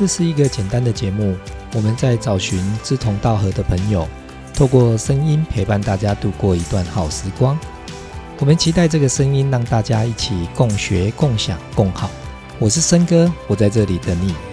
[0.00, 1.36] 这是一个简单的节目
[1.74, 4.08] 我们在找寻志同道合的朋友
[4.54, 7.58] 透过声音陪伴大家度过一段好时光。
[8.38, 12.10] 我们期待这个声音让大家一起共学共享共好。
[12.58, 14.49] 我是森哥我在这里等你。